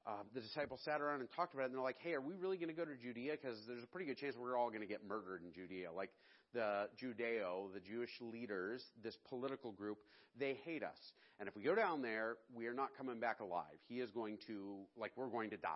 [0.06, 2.34] uh, the disciples sat around and talked about it, and they're like, hey, are we
[2.34, 3.34] really going to go to Judea?
[3.34, 5.92] Because there's a pretty good chance we're all going to get murdered in Judea.
[5.92, 6.12] Like
[6.54, 9.98] the Judeo, the Jewish leaders, this political group,
[10.40, 10.98] they hate us.
[11.40, 13.78] And if we go down there, we are not coming back alive.
[13.88, 15.70] He is going to, like, we're going to die.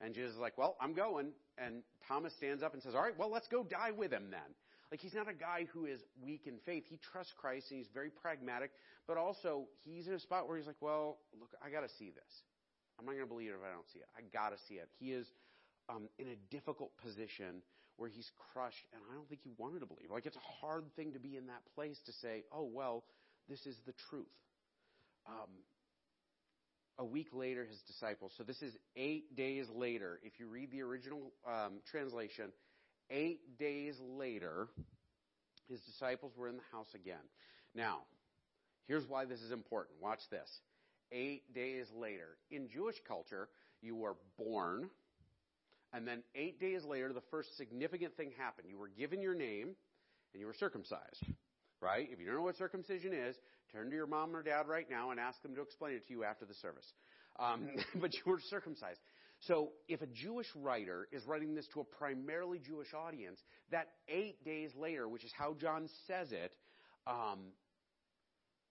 [0.00, 1.32] And Jesus is like, well, I'm going.
[1.58, 4.54] And Thomas stands up and says, all right, well, let's go die with him then.
[4.90, 6.84] Like, he's not a guy who is weak in faith.
[6.88, 8.70] He trusts Christ and he's very pragmatic,
[9.06, 12.10] but also he's in a spot where he's like, well, look, I got to see
[12.10, 12.42] this.
[12.98, 14.08] I'm not going to believe it if I don't see it.
[14.16, 14.88] I got to see it.
[14.98, 15.26] He is
[15.88, 17.62] um, in a difficult position
[17.96, 20.10] where he's crushed, and I don't think he wanted to believe.
[20.10, 23.04] Like, it's a hard thing to be in that place to say, oh, well,
[23.48, 24.26] this is the truth.
[25.26, 25.50] Um,
[26.98, 28.32] a week later, his disciples.
[28.36, 30.18] So this is eight days later.
[30.22, 32.52] If you read the original um, translation,
[33.10, 34.68] eight days later,
[35.68, 37.16] his disciples were in the house again.
[37.74, 37.98] Now,
[38.86, 39.96] here's why this is important.
[40.02, 40.48] Watch this.
[41.12, 42.36] Eight days later.
[42.50, 43.48] In Jewish culture,
[43.80, 44.90] you were born,
[45.92, 48.68] and then eight days later, the first significant thing happened.
[48.68, 49.68] You were given your name,
[50.32, 51.24] and you were circumcised.
[51.80, 52.08] Right?
[52.10, 53.36] If you don't know what circumcision is,
[53.72, 56.12] Turn to your mom or dad right now and ask them to explain it to
[56.12, 56.86] you after the service.
[57.38, 57.68] Um,
[58.00, 59.00] but you were circumcised.
[59.40, 63.38] So if a Jewish writer is writing this to a primarily Jewish audience,
[63.70, 66.52] that eight days later, which is how John says it,
[67.06, 67.52] um,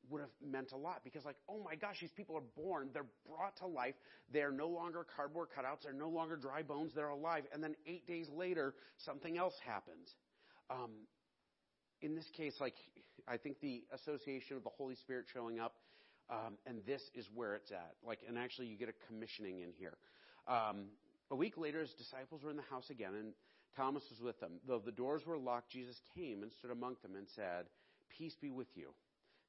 [0.09, 3.05] would have meant a lot because, like, oh my gosh, these people are born, they're
[3.27, 3.95] brought to life,
[4.31, 8.07] they're no longer cardboard cutouts, they're no longer dry bones, they're alive, and then eight
[8.07, 10.13] days later, something else happens.
[10.69, 10.91] Um,
[12.01, 12.75] in this case, like,
[13.27, 15.75] I think the association of the Holy Spirit showing up,
[16.29, 17.95] um, and this is where it's at.
[18.05, 19.97] Like, and actually, you get a commissioning in here.
[20.47, 20.85] Um,
[21.31, 23.33] a week later, his disciples were in the house again, and
[23.75, 24.53] Thomas was with them.
[24.67, 27.65] Though the doors were locked, Jesus came and stood among them and said,
[28.09, 28.93] "Peace be with you."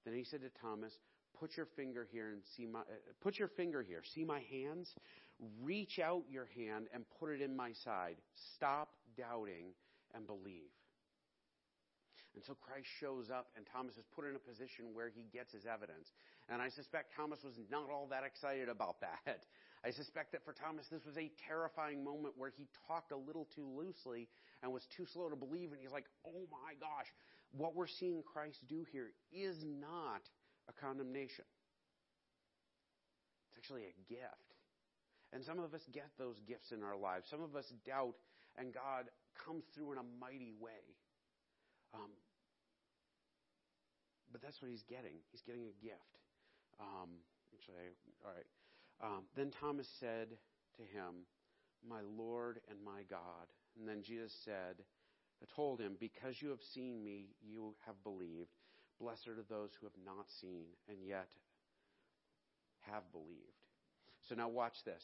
[0.05, 0.93] Then he said to Thomas,
[1.39, 2.81] "Put your finger here and see my.
[2.81, 2.85] Uh,
[3.21, 4.03] put your finger here.
[4.15, 4.95] See my hands.
[5.63, 8.17] Reach out your hand and put it in my side.
[8.55, 9.75] Stop doubting
[10.15, 10.71] and believe."
[12.39, 15.51] And so Christ shows up, and Thomas is put in a position where he gets
[15.51, 16.15] his evidence.
[16.47, 19.43] And I suspect Thomas was not all that excited about that.
[19.83, 23.49] I suspect that for Thomas, this was a terrifying moment where he talked a little
[23.59, 24.29] too loosely
[24.63, 25.75] and was too slow to believe.
[25.75, 27.11] And he's like, oh my gosh,
[27.51, 30.23] what we're seeing Christ do here is not
[30.71, 31.43] a condemnation.
[33.51, 34.55] It's actually a gift.
[35.35, 37.27] And some of us get those gifts in our lives.
[37.29, 38.15] Some of us doubt,
[38.57, 39.11] and God
[39.45, 40.87] comes through in a mighty way.
[41.95, 42.15] Um,
[44.33, 45.21] but that's what he's getting.
[45.31, 46.15] He's getting a gift.
[46.81, 47.21] Um,
[47.55, 47.93] actually,
[48.25, 48.49] all right.
[49.01, 50.29] Um, then Thomas said
[50.77, 51.27] to him,
[51.89, 53.47] My Lord and my God.
[53.79, 54.83] And then Jesus said,
[55.55, 58.51] told him, Because you have seen me, you have believed.
[59.01, 61.29] Blessed are those who have not seen and yet
[62.91, 63.59] have believed.
[64.29, 65.03] So now watch this.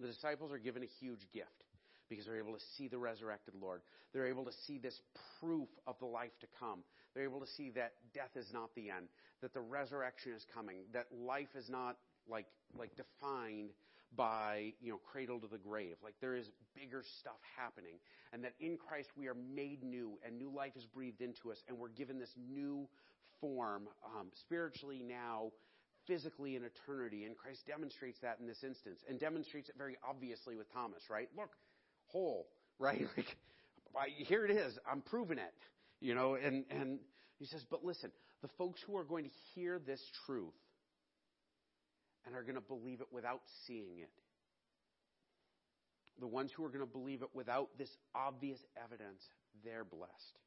[0.00, 1.64] The disciples are given a huge gift
[2.08, 3.82] because they're able to see the resurrected Lord.
[4.12, 5.00] They're able to see this
[5.40, 6.80] proof of the life to come.
[7.14, 9.06] They're able to see that death is not the end,
[9.40, 11.96] that the resurrection is coming, that life is not
[12.28, 12.46] like
[12.76, 13.70] like defined
[14.16, 15.96] by you know cradle to the grave.
[16.02, 17.94] Like there is bigger stuff happening
[18.32, 21.62] and that in christ we are made new and new life is breathed into us
[21.68, 22.88] and we're given this new
[23.40, 25.50] form um, spiritually now
[26.06, 27.24] physically in eternity.
[27.24, 31.28] And christ demonstrates that in this instance and demonstrates it very obviously with thomas right?
[31.36, 31.50] Look
[32.06, 32.46] hole
[32.78, 33.06] right?
[33.94, 34.76] Like here it is.
[34.90, 35.54] I'm proving it
[36.04, 36.98] you know and and
[37.38, 38.10] he says but listen
[38.42, 40.52] the folks who are going to hear this truth
[42.26, 44.10] and are going to believe it without seeing it.
[46.20, 49.22] The ones who are going to believe it without this obvious evidence,
[49.64, 50.38] they're blessed.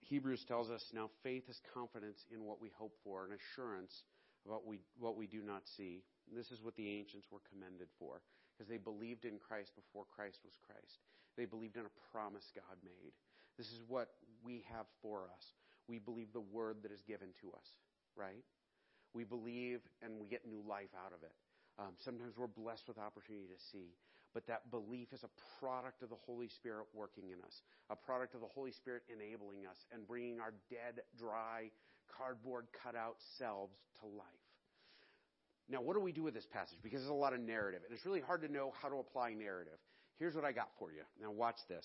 [0.00, 4.02] Hebrews tells us now faith is confidence in what we hope for, an assurance
[4.46, 6.02] about we, what we do not see.
[6.28, 8.20] And this is what the ancients were commended for,
[8.62, 11.02] because they believed in Christ before Christ was Christ.
[11.36, 13.10] They believed in a promise God made.
[13.58, 14.14] This is what
[14.46, 17.66] we have for us we believe the word that is given to us,
[18.14, 18.46] right?
[19.14, 21.34] We believe and we get new life out of it.
[21.76, 23.98] Um, sometimes we're blessed with opportunity to see,
[24.32, 28.34] but that belief is a product of the Holy Spirit working in us, a product
[28.36, 31.68] of the Holy Spirit enabling us and bringing our dead, dry,
[32.06, 34.41] cardboard cutout selves to life.
[35.72, 36.78] Now, what do we do with this passage?
[36.82, 39.32] Because there's a lot of narrative, and it's really hard to know how to apply
[39.32, 39.78] narrative.
[40.18, 41.02] Here's what I got for you.
[41.20, 41.84] Now, watch this.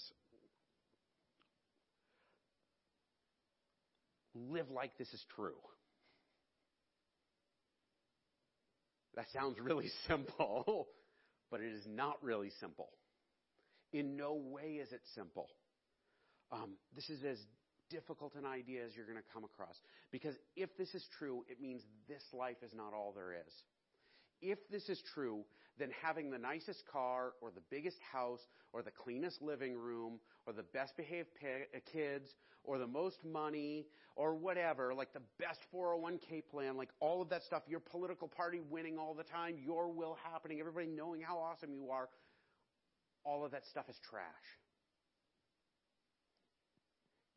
[4.50, 5.58] live like this is true.
[9.16, 10.88] That sounds really simple,
[11.50, 12.90] but it is not really simple.
[13.94, 15.48] In no way is it simple.
[16.52, 17.38] Um, this is as
[17.90, 19.76] difficult an idea as you're going to come across.
[20.12, 23.54] Because if this is true, it means this life is not all there is.
[24.42, 25.44] If this is true,
[25.80, 28.42] then having the nicest car or the biggest house
[28.74, 33.86] or the cleanest living room or the best behaved uh, kids or the most money
[34.16, 38.60] or whatever, like the best 401k plan, like all of that stuff, your political party
[38.70, 42.10] winning all the time, your will happening, everybody knowing how awesome you are,
[43.24, 44.24] all of that stuff is trash.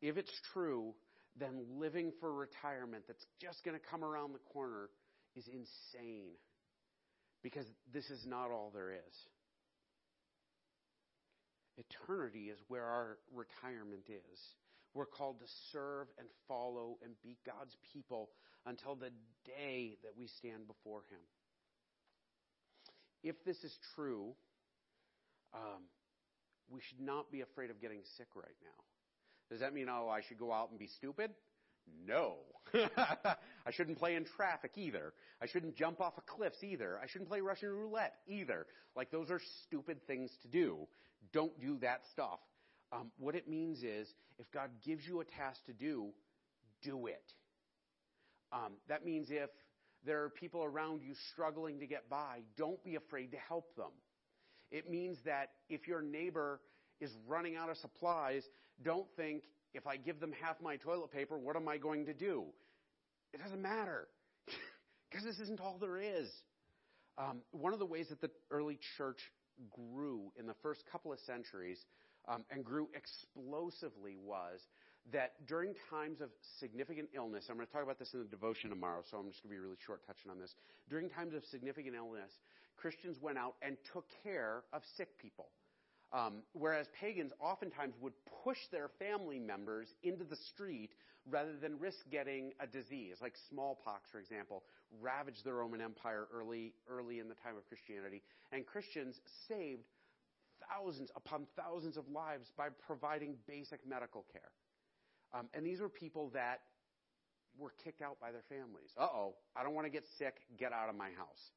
[0.01, 0.95] If it's true,
[1.39, 4.89] then living for retirement that's just going to come around the corner
[5.35, 6.31] is insane
[7.43, 9.15] because this is not all there is.
[11.77, 14.39] Eternity is where our retirement is.
[14.93, 18.29] We're called to serve and follow and be God's people
[18.65, 19.11] until the
[19.45, 21.19] day that we stand before Him.
[23.23, 24.33] If this is true,
[25.53, 25.83] um,
[26.69, 28.83] we should not be afraid of getting sick right now.
[29.49, 31.31] Does that mean, oh, I should go out and be stupid?
[32.07, 32.35] No.
[32.73, 35.13] I shouldn't play in traffic either.
[35.41, 36.99] I shouldn't jump off of cliffs either.
[37.01, 38.65] I shouldn't play Russian roulette either.
[38.95, 40.87] Like, those are stupid things to do.
[41.33, 42.39] Don't do that stuff.
[42.91, 46.09] Um, what it means is, if God gives you a task to do,
[46.81, 47.23] do it.
[48.51, 49.49] Um, that means if
[50.05, 53.91] there are people around you struggling to get by, don't be afraid to help them.
[54.71, 56.59] It means that if your neighbor
[56.99, 58.43] is running out of supplies,
[58.83, 62.13] don't think, if I give them half my toilet paper, what am I going to
[62.13, 62.45] do?
[63.33, 64.07] It doesn't matter
[65.09, 66.29] because this isn't all there is.
[67.17, 69.19] Um, one of the ways that the early church
[69.69, 71.79] grew in the first couple of centuries
[72.27, 74.59] um, and grew explosively was
[75.11, 76.29] that during times of
[76.59, 79.41] significant illness, I'm going to talk about this in the devotion tomorrow, so I'm just
[79.41, 80.53] going to be really short touching on this.
[80.89, 82.31] During times of significant illness,
[82.77, 85.49] Christians went out and took care of sick people.
[86.13, 90.91] Um, whereas pagans oftentimes would push their family members into the street
[91.29, 94.63] rather than risk getting a disease, like smallpox, for example,
[94.99, 98.21] ravaged the Roman Empire early, early in the time of Christianity.
[98.51, 99.83] And Christians saved
[100.69, 104.51] thousands upon thousands of lives by providing basic medical care.
[105.33, 106.61] Um, and these were people that
[107.57, 108.91] were kicked out by their families.
[108.97, 111.51] Uh oh, I don't want to get sick, get out of my house.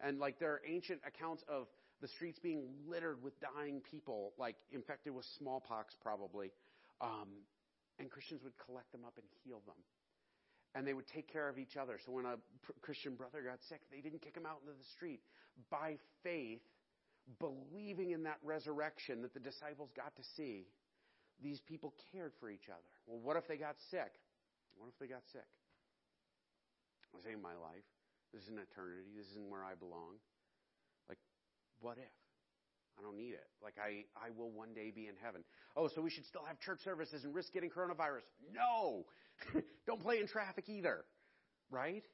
[0.00, 1.66] And like there are ancient accounts of
[2.00, 6.50] the streets being littered with dying people, like infected with smallpox probably.
[7.00, 7.28] Um,
[7.98, 9.76] and Christians would collect them up and heal them.
[10.74, 11.98] And they would take care of each other.
[12.04, 12.36] So when a
[12.80, 15.20] Christian brother got sick, they didn't kick him out into the street.
[15.68, 16.62] By faith,
[17.38, 20.66] believing in that resurrection that the disciples got to see,
[21.42, 22.90] these people cared for each other.
[23.06, 24.12] Well, what if they got sick?
[24.78, 25.48] What if they got sick?
[27.14, 27.84] This ain't my life.
[28.32, 29.10] This isn't eternity.
[29.16, 30.22] This isn't where I belong.
[31.80, 32.12] What if?
[32.98, 33.46] I don't need it.
[33.62, 35.42] Like I, I will one day be in heaven.
[35.76, 38.28] Oh, so we should still have church services and risk getting coronavirus.
[38.52, 39.06] No!
[39.86, 41.04] don't play in traffic either.
[41.70, 42.04] Right?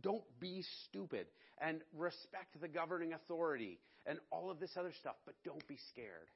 [0.00, 1.26] Don't be stupid.
[1.60, 6.30] And respect the governing authority and all of this other stuff, but don't be scared.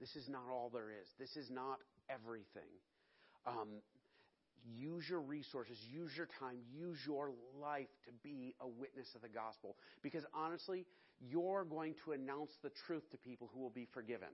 [0.00, 1.08] This is not all there is.
[1.18, 1.78] This is not
[2.08, 2.72] everything.
[3.46, 3.82] Um,
[4.64, 9.28] use your resources, use your time, use your life to be a witness of the
[9.28, 9.76] gospel.
[10.02, 10.86] Because honestly,
[11.20, 14.28] you're going to announce the truth to people who will be forgiven.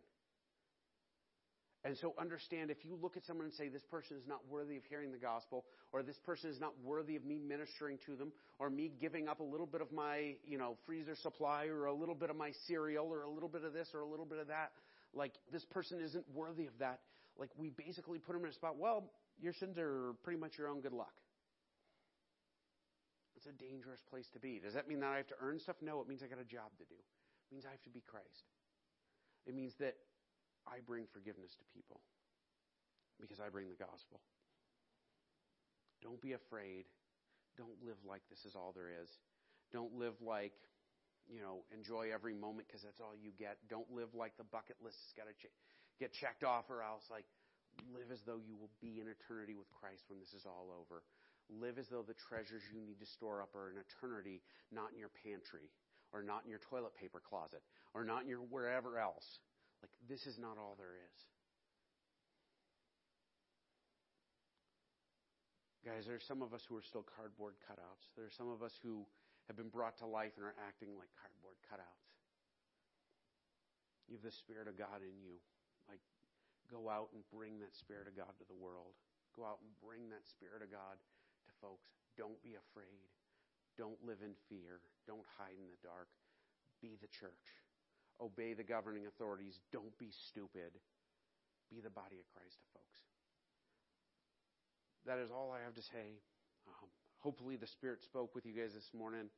[1.85, 4.77] And so understand if you look at someone and say, this person is not worthy
[4.77, 8.33] of hearing the gospel, or this person is not worthy of me ministering to them,
[8.59, 11.95] or me giving up a little bit of my, you know, freezer supply, or a
[11.95, 14.39] little bit of my cereal, or a little bit of this, or a little bit
[14.39, 14.73] of that,
[15.15, 17.01] like this person isn't worthy of that,
[17.39, 19.05] like we basically put them in a spot, well,
[19.41, 21.13] your sins are pretty much your own good luck.
[23.37, 24.59] It's a dangerous place to be.
[24.59, 25.77] Does that mean that I have to earn stuff?
[25.83, 26.97] No, it means I got a job to do.
[26.97, 28.49] It means I have to be Christ.
[29.47, 29.95] It means that
[30.67, 32.01] I bring forgiveness to people
[33.21, 34.21] because I bring the gospel.
[36.03, 36.89] Don't be afraid.
[37.57, 39.09] Don't live like this is all there is.
[39.73, 40.53] Don't live like,
[41.29, 43.57] you know, enjoy every moment because that's all you get.
[43.69, 45.53] Don't live like the bucket list has got to ch-
[46.01, 47.05] get checked off or else.
[47.11, 47.25] Like,
[47.93, 51.03] live as though you will be in eternity with Christ when this is all over.
[51.47, 54.43] Live as though the treasures you need to store up are in eternity,
[54.75, 55.71] not in your pantry,
[56.13, 57.63] or not in your toilet paper closet,
[57.95, 59.39] or not in your wherever else.
[59.83, 61.19] Like, this is not all there is.
[65.87, 68.11] Guys, there are some of us who are still cardboard cutouts.
[68.19, 69.07] There are some of us who
[69.47, 72.11] have been brought to life and are acting like cardboard cutouts.
[74.11, 75.39] You have the Spirit of God in you.
[75.87, 76.03] Like,
[76.67, 78.99] go out and bring that Spirit of God to the world.
[79.39, 80.99] Go out and bring that Spirit of God
[81.61, 81.89] folks.
[82.17, 83.11] Don't be afraid.
[83.77, 84.81] Don't live in fear.
[85.07, 86.09] Don't hide in the dark.
[86.81, 87.57] Be the church
[88.21, 89.59] obey the governing authorities.
[89.73, 90.73] Don't be stupid.
[91.71, 92.99] Be the body of Christ folks.
[95.07, 96.19] That is all I have to say.
[96.67, 96.89] Um,
[97.19, 99.29] hopefully, the Spirit spoke with you guys this morning.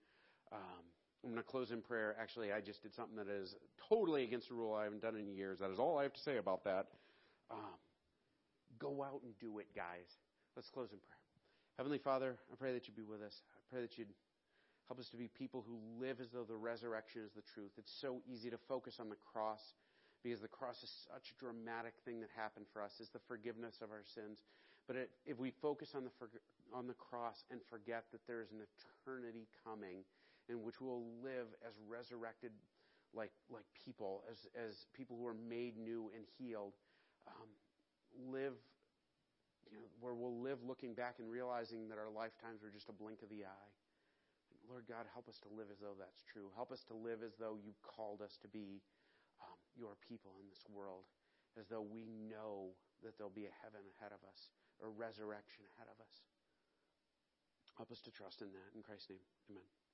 [0.53, 0.85] Um,
[1.25, 2.17] I'm going to close in prayer.
[2.21, 3.55] Actually, I just did something that is
[3.89, 5.59] totally against the rule I haven't done in years.
[5.59, 6.87] That is all I have to say about that.
[7.51, 7.77] Um,
[8.79, 10.09] go out and do it, guys.
[10.57, 11.18] Let's close in prayer.
[11.79, 13.41] Heavenly Father, I pray that you'd be with us.
[13.57, 14.13] I pray that you'd
[14.89, 17.73] Help us to be people who live as though the resurrection is the truth.
[17.77, 19.61] It's so easy to focus on the cross
[20.25, 23.81] because the cross is such a dramatic thing that happened for us, is the forgiveness
[23.83, 24.41] of our sins.
[24.87, 26.11] But it, if we focus on the,
[26.73, 30.09] on the cross and forget that there is an eternity coming
[30.49, 32.53] in which we'll live as resurrected
[33.13, 36.73] like, like people, as, as people who are made new and healed,
[37.29, 38.55] um, live
[39.73, 42.97] you know, where we'll live looking back and realizing that our lifetimes were just a
[42.97, 43.73] blink of the eye.
[44.69, 46.53] Lord God, help us to live as though that's true.
[46.53, 48.85] Help us to live as though you called us to be
[49.41, 51.09] um, your people in this world,
[51.57, 55.89] as though we know that there'll be a heaven ahead of us, or resurrection ahead
[55.89, 56.21] of us.
[57.81, 58.77] Help us to trust in that.
[58.77, 59.88] In Christ's name, amen.